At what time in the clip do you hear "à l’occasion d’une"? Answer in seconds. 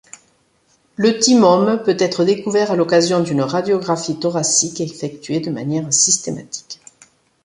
2.71-3.43